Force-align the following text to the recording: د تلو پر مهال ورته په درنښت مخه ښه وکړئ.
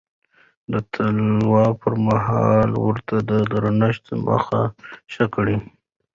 د 0.71 0.73
تلو 0.91 1.65
پر 1.81 1.93
مهال 2.07 2.69
ورته 2.85 3.15
په 3.27 3.35
درنښت 3.51 4.05
مخه 4.27 4.61
ښه 5.11 5.25
وکړئ. 5.29 5.57